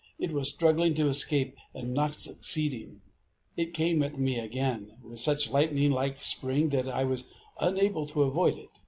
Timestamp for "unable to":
7.59-8.23